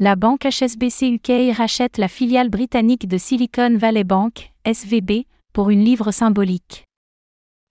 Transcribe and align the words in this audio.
La 0.00 0.14
banque 0.14 0.44
HSBC 0.44 1.08
UK 1.08 1.56
rachète 1.56 1.98
la 1.98 2.06
filiale 2.06 2.50
britannique 2.50 3.08
de 3.08 3.18
Silicon 3.18 3.76
Valley 3.76 4.04
Bank, 4.04 4.52
SVB, 4.64 5.26
pour 5.52 5.70
une 5.70 5.82
livre 5.82 6.12
symbolique. 6.12 6.84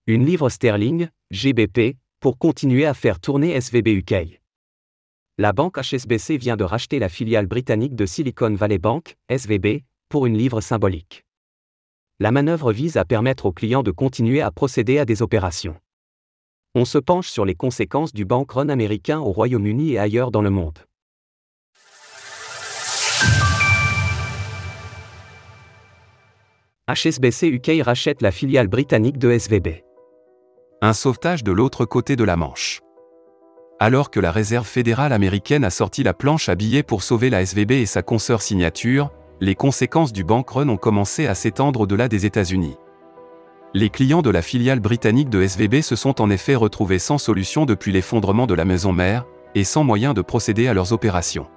Une 0.08 0.26
livre 0.26 0.50
sterling, 0.50 1.08
GBP, 1.32 1.96
pour 2.20 2.38
continuer 2.38 2.86
à 2.86 2.94
faire 2.94 3.22
tourner 3.22 3.52
SVB 3.62 3.88
UK. 3.88 4.42
La 5.38 5.54
banque 5.54 5.80
HSBC 5.80 6.36
vient 6.36 6.58
de 6.58 6.66
racheter 6.66 7.00
la 7.00 7.08
filiale 7.08 7.46
britannique 7.46 7.96
de 7.96 8.06
Silicon 8.06 8.54
Valley 8.56 8.78
Bank, 8.78 9.16
SVB, 9.30 9.84
pour 10.10 10.26
une 10.26 10.38
livre 10.38 10.60
symbolique. 10.60 11.24
La 12.20 12.32
manœuvre 12.32 12.74
vise 12.74 12.98
à 12.98 13.06
permettre 13.06 13.46
aux 13.46 13.54
clients 13.54 13.84
de 13.84 13.92
continuer 13.92 14.42
à 14.42 14.52
procéder 14.52 15.00
à 15.00 15.06
des 15.06 15.22
opérations 15.22 15.78
on 16.78 16.86
se 16.86 17.00
penche 17.00 17.30
sur 17.30 17.44
les 17.44 17.56
conséquences 17.56 18.14
du 18.14 18.24
bank 18.24 18.52
run 18.52 18.70
américain 18.70 19.20
au 19.20 19.32
Royaume-Uni 19.32 19.94
et 19.94 19.98
ailleurs 19.98 20.30
dans 20.30 20.44
le 20.44 20.52
monde. 20.52 20.87
HSBC 26.90 27.48
UK 27.48 27.84
rachète 27.84 28.22
la 28.22 28.32
filiale 28.32 28.70
britannique 28.70 29.18
de 29.18 29.38
SVB. 29.38 29.84
Un 30.82 30.94
sauvetage 30.94 31.44
de 31.44 31.52
l'autre 31.52 31.84
côté 31.84 32.16
de 32.16 32.24
la 32.24 32.38
Manche. 32.38 32.80
Alors 33.78 34.10
que 34.10 34.22
la 34.22 34.32
Réserve 34.32 34.66
fédérale 34.66 35.12
américaine 35.12 35.66
a 35.66 35.70
sorti 35.70 36.02
la 36.04 36.14
planche 36.14 36.48
à 36.48 36.56
billets 36.56 36.84
pour 36.84 37.04
sauver 37.04 37.30
la 37.30 37.42
SVB 37.42 37.72
et 37.72 37.86
sa 37.86 38.04
consoeur 38.04 38.42
signature, 38.42 39.12
les 39.42 39.54
conséquences 39.54 40.14
du 40.14 40.24
bank 40.24 40.50
run 40.50 40.70
ont 40.70 40.78
commencé 40.78 41.28
à 41.28 41.36
s'étendre 41.36 41.82
au-delà 41.82 42.08
des 42.08 42.26
États-Unis. 42.26 42.78
Les 43.74 43.90
clients 43.90 44.22
de 44.22 44.30
la 44.30 44.42
filiale 44.42 44.80
britannique 44.80 45.30
de 45.30 45.42
SVB 45.42 45.82
se 45.82 45.98
sont 45.98 46.22
en 46.22 46.30
effet 46.30 46.56
retrouvés 46.56 47.00
sans 47.00 47.18
solution 47.18 47.66
depuis 47.66 47.92
l'effondrement 47.92 48.48
de 48.48 48.54
la 48.54 48.64
maison 48.64 48.94
mère, 48.94 49.26
et 49.56 49.66
sans 49.66 49.84
moyen 49.84 50.14
de 50.14 50.22
procéder 50.22 50.70
à 50.70 50.74
leurs 50.74 50.94
opérations. 50.94 51.48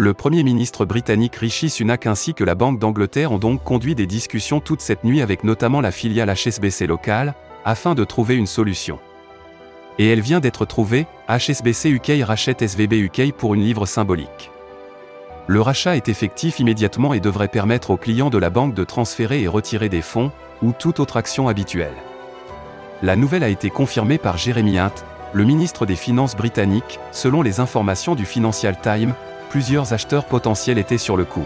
Le 0.00 0.14
Premier 0.14 0.42
ministre 0.44 0.86
britannique 0.86 1.36
Rishi 1.36 1.68
Sunak 1.68 2.06
ainsi 2.06 2.32
que 2.32 2.42
la 2.42 2.54
Banque 2.54 2.78
d'Angleterre 2.78 3.32
ont 3.32 3.38
donc 3.38 3.62
conduit 3.62 3.94
des 3.94 4.06
discussions 4.06 4.58
toute 4.58 4.80
cette 4.80 5.04
nuit 5.04 5.20
avec 5.20 5.44
notamment 5.44 5.82
la 5.82 5.90
filiale 5.90 6.34
HSBC 6.34 6.86
locale, 6.86 7.34
afin 7.66 7.94
de 7.94 8.02
trouver 8.02 8.36
une 8.36 8.46
solution. 8.46 8.98
Et 9.98 10.08
elle 10.08 10.22
vient 10.22 10.40
d'être 10.40 10.64
trouvée, 10.64 11.06
HSBC 11.28 11.90
UK 11.90 12.12
rachète 12.24 12.62
SVB 12.62 12.94
UK 12.94 13.32
pour 13.32 13.52
une 13.52 13.60
livre 13.60 13.84
symbolique. 13.84 14.50
Le 15.46 15.60
rachat 15.60 15.96
est 15.96 16.08
effectif 16.08 16.60
immédiatement 16.60 17.12
et 17.12 17.20
devrait 17.20 17.48
permettre 17.48 17.90
aux 17.90 17.98
clients 17.98 18.30
de 18.30 18.38
la 18.38 18.48
banque 18.48 18.72
de 18.72 18.84
transférer 18.84 19.42
et 19.42 19.48
retirer 19.48 19.90
des 19.90 20.00
fonds, 20.00 20.32
ou 20.62 20.72
toute 20.72 20.98
autre 20.98 21.18
action 21.18 21.46
habituelle. 21.46 21.92
La 23.02 23.16
nouvelle 23.16 23.44
a 23.44 23.50
été 23.50 23.68
confirmée 23.68 24.16
par 24.16 24.38
Jeremy 24.38 24.78
Hunt, 24.78 24.94
le 25.34 25.44
ministre 25.44 25.84
des 25.84 25.94
Finances 25.94 26.36
britannique, 26.36 26.98
selon 27.12 27.42
les 27.42 27.60
informations 27.60 28.14
du 28.14 28.24
Financial 28.24 28.74
Times, 28.80 29.12
plusieurs 29.50 29.92
acheteurs 29.92 30.24
potentiels 30.24 30.78
étaient 30.78 30.96
sur 30.96 31.16
le 31.16 31.24
coup. 31.24 31.44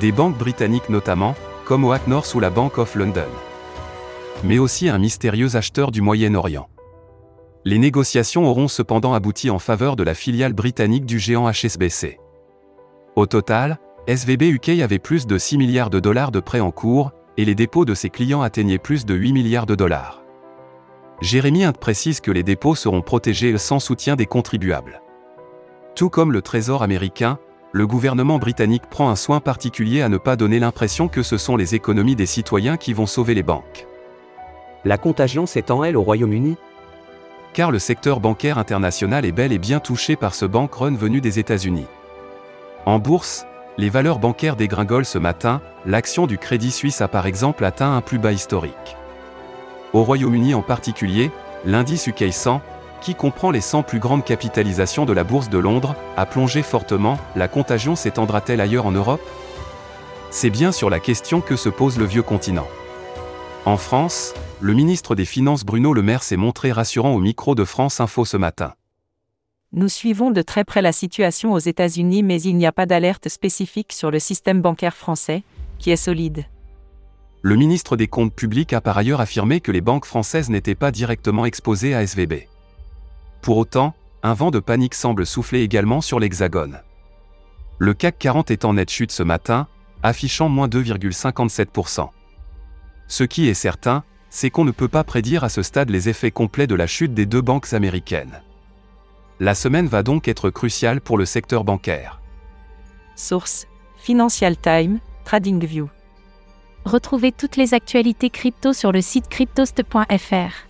Des 0.00 0.12
banques 0.12 0.36
britanniques 0.36 0.90
notamment, 0.90 1.34
comme 1.64 1.84
OAK 1.84 2.06
North 2.08 2.34
ou 2.34 2.40
la 2.40 2.50
Bank 2.50 2.76
of 2.76 2.94
London. 2.96 3.28
Mais 4.44 4.58
aussi 4.58 4.88
un 4.88 4.98
mystérieux 4.98 5.56
acheteur 5.56 5.90
du 5.90 6.02
Moyen-Orient. 6.02 6.68
Les 7.64 7.78
négociations 7.78 8.46
auront 8.46 8.68
cependant 8.68 9.14
abouti 9.14 9.48
en 9.48 9.58
faveur 9.58 9.96
de 9.96 10.02
la 10.02 10.14
filiale 10.14 10.52
britannique 10.52 11.06
du 11.06 11.18
géant 11.18 11.50
HSBC. 11.50 12.18
Au 13.16 13.26
total, 13.26 13.78
SVB 14.06 14.42
UK 14.42 14.68
avait 14.80 14.98
plus 14.98 15.26
de 15.26 15.38
6 15.38 15.58
milliards 15.58 15.90
de 15.90 16.00
dollars 16.00 16.32
de 16.32 16.40
prêts 16.40 16.60
en 16.60 16.70
cours, 16.70 17.12
et 17.36 17.44
les 17.44 17.54
dépôts 17.54 17.84
de 17.84 17.94
ses 17.94 18.10
clients 18.10 18.42
atteignaient 18.42 18.78
plus 18.78 19.06
de 19.06 19.14
8 19.14 19.32
milliards 19.32 19.66
de 19.66 19.74
dollars. 19.74 20.22
Jérémy 21.20 21.64
Hunt 21.64 21.72
précise 21.72 22.20
que 22.20 22.30
les 22.30 22.42
dépôts 22.42 22.74
seront 22.74 23.02
protégés 23.02 23.56
sans 23.58 23.78
soutien 23.78 24.16
des 24.16 24.26
contribuables. 24.26 25.00
Tout 25.98 26.10
comme 26.10 26.30
le 26.30 26.42
Trésor 26.42 26.84
américain, 26.84 27.40
le 27.72 27.84
gouvernement 27.84 28.38
britannique 28.38 28.86
prend 28.88 29.10
un 29.10 29.16
soin 29.16 29.40
particulier 29.40 30.00
à 30.00 30.08
ne 30.08 30.16
pas 30.16 30.36
donner 30.36 30.60
l'impression 30.60 31.08
que 31.08 31.24
ce 31.24 31.36
sont 31.38 31.56
les 31.56 31.74
économies 31.74 32.14
des 32.14 32.24
citoyens 32.24 32.76
qui 32.76 32.92
vont 32.92 33.06
sauver 33.06 33.34
les 33.34 33.42
banques. 33.42 33.84
La 34.84 34.96
contagion 34.96 35.44
s'étend 35.44 35.82
elle 35.82 35.96
au 35.96 36.02
Royaume-Uni 36.02 36.56
Car 37.52 37.72
le 37.72 37.80
secteur 37.80 38.20
bancaire 38.20 38.58
international 38.58 39.24
est 39.24 39.32
bel 39.32 39.52
et 39.52 39.58
bien 39.58 39.80
touché 39.80 40.14
par 40.14 40.36
ce 40.36 40.44
bank 40.44 40.72
run 40.72 40.94
venu 40.94 41.20
des 41.20 41.40
États-Unis. 41.40 41.88
En 42.86 43.00
bourse, 43.00 43.44
les 43.76 43.90
valeurs 43.90 44.20
bancaires 44.20 44.54
dégringolent 44.54 45.04
ce 45.04 45.18
matin, 45.18 45.60
l'action 45.84 46.28
du 46.28 46.38
Crédit 46.38 46.70
Suisse 46.70 47.00
a 47.00 47.08
par 47.08 47.26
exemple 47.26 47.64
atteint 47.64 47.96
un 47.96 48.02
plus 48.02 48.20
bas 48.20 48.30
historique. 48.30 48.96
Au 49.92 50.04
Royaume-Uni 50.04 50.54
en 50.54 50.62
particulier, 50.62 51.32
l'indice 51.64 52.06
UK 52.06 52.32
100, 52.32 52.62
qui 53.00 53.14
comprend 53.14 53.50
les 53.50 53.60
100 53.60 53.82
plus 53.82 53.98
grandes 53.98 54.24
capitalisations 54.24 55.04
de 55.04 55.12
la 55.12 55.24
bourse 55.24 55.48
de 55.48 55.58
Londres, 55.58 55.94
a 56.16 56.26
plongé 56.26 56.62
fortement, 56.62 57.18
la 57.36 57.48
contagion 57.48 57.96
s'étendra-t-elle 57.96 58.60
ailleurs 58.60 58.86
en 58.86 58.92
Europe? 58.92 59.22
C'est 60.30 60.50
bien 60.50 60.72
sur 60.72 60.90
la 60.90 61.00
question 61.00 61.40
que 61.40 61.56
se 61.56 61.68
pose 61.68 61.98
le 61.98 62.04
vieux 62.04 62.22
continent. 62.22 62.68
En 63.64 63.76
France, 63.76 64.34
le 64.60 64.74
ministre 64.74 65.14
des 65.14 65.24
Finances 65.24 65.64
Bruno 65.64 65.92
Le 65.92 66.02
Maire 66.02 66.22
s'est 66.22 66.36
montré 66.36 66.72
rassurant 66.72 67.14
au 67.14 67.18
micro 67.18 67.54
de 67.54 67.64
France 67.64 68.00
Info 68.00 68.24
ce 68.24 68.36
matin. 68.36 68.74
Nous 69.72 69.88
suivons 69.88 70.30
de 70.30 70.40
très 70.40 70.64
près 70.64 70.80
la 70.80 70.92
situation 70.92 71.52
aux 71.52 71.58
États-Unis 71.58 72.22
mais 72.22 72.40
il 72.40 72.56
n'y 72.56 72.66
a 72.66 72.72
pas 72.72 72.86
d'alerte 72.86 73.28
spécifique 73.28 73.92
sur 73.92 74.10
le 74.10 74.18
système 74.18 74.62
bancaire 74.62 74.96
français, 74.96 75.42
qui 75.78 75.90
est 75.90 75.96
solide. 75.96 76.46
Le 77.42 77.54
ministre 77.54 77.96
des 77.96 78.08
Comptes 78.08 78.34
publics 78.34 78.72
a 78.72 78.80
par 78.80 78.98
ailleurs 78.98 79.20
affirmé 79.20 79.60
que 79.60 79.70
les 79.70 79.80
banques 79.80 80.06
françaises 80.06 80.50
n'étaient 80.50 80.74
pas 80.74 80.90
directement 80.90 81.44
exposées 81.44 81.94
à 81.94 82.02
SVB. 82.02 82.48
Pour 83.42 83.56
autant, 83.56 83.94
un 84.22 84.34
vent 84.34 84.50
de 84.50 84.58
panique 84.58 84.94
semble 84.94 85.26
souffler 85.26 85.62
également 85.62 86.00
sur 86.00 86.20
l'Hexagone. 86.20 86.80
Le 87.78 87.94
CAC 87.94 88.18
40 88.18 88.50
est 88.50 88.64
en 88.64 88.74
nette 88.74 88.90
chute 88.90 89.12
ce 89.12 89.22
matin, 89.22 89.68
affichant 90.02 90.48
moins 90.48 90.68
2,57%. 90.68 92.10
Ce 93.06 93.24
qui 93.24 93.48
est 93.48 93.54
certain, 93.54 94.04
c'est 94.30 94.50
qu'on 94.50 94.64
ne 94.64 94.70
peut 94.70 94.88
pas 94.88 95.04
prédire 95.04 95.44
à 95.44 95.48
ce 95.48 95.62
stade 95.62 95.90
les 95.90 96.08
effets 96.08 96.30
complets 96.30 96.66
de 96.66 96.74
la 96.74 96.86
chute 96.86 97.14
des 97.14 97.26
deux 97.26 97.40
banques 97.40 97.72
américaines. 97.72 98.42
La 99.40 99.54
semaine 99.54 99.86
va 99.86 100.02
donc 100.02 100.26
être 100.28 100.50
cruciale 100.50 101.00
pour 101.00 101.16
le 101.16 101.24
secteur 101.24 101.64
bancaire. 101.64 102.20
Source 103.14 103.66
Financial 103.96 104.56
Time, 104.56 104.98
TradingView. 105.24 105.88
Retrouvez 106.84 107.32
toutes 107.32 107.56
les 107.56 107.74
actualités 107.74 108.30
crypto 108.30 108.72
sur 108.72 108.92
le 108.92 109.00
site 109.00 109.28
cryptost.fr. 109.28 110.68